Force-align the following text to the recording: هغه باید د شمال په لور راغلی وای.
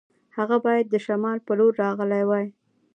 هغه 0.37 0.57
باید 0.65 0.85
د 0.89 0.95
شمال 1.05 1.37
په 1.45 1.51
لور 1.59 1.73
راغلی 1.83 2.23
وای. 2.29 2.47